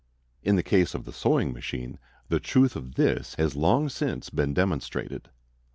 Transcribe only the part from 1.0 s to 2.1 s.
the sewing machine